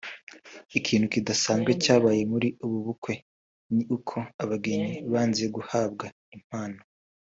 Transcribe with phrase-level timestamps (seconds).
[0.79, 3.13] Ikintu kidasanzwe cyabaye muri ubu bukwe
[3.75, 6.79] ni uko abageni banze guhabwa impano